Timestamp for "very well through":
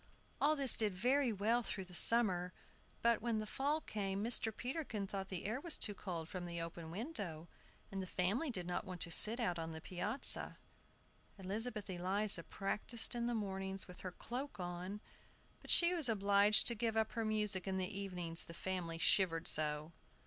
0.95-1.85